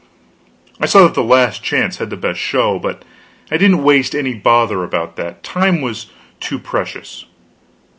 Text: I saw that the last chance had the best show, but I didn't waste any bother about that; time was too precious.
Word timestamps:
I 0.79 0.87
saw 0.87 1.03
that 1.03 1.13
the 1.13 1.21
last 1.23 1.61
chance 1.61 1.97
had 1.97 2.09
the 2.09 2.17
best 2.17 2.39
show, 2.39 2.79
but 2.79 3.05
I 3.51 3.57
didn't 3.57 3.83
waste 3.83 4.15
any 4.15 4.33
bother 4.33 4.83
about 4.83 5.15
that; 5.17 5.43
time 5.43 5.79
was 5.79 6.07
too 6.39 6.57
precious. 6.57 7.25